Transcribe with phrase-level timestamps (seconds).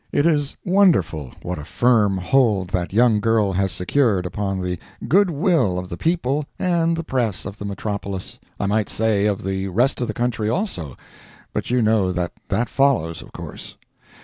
[0.11, 5.29] It is wonderful what a firm hold that young girl has secured upon the good
[5.29, 10.01] will of the people and the press of the metropolis—I might say, of the rest
[10.01, 10.97] of the country also,
[11.53, 13.77] but you know that that follows, of course.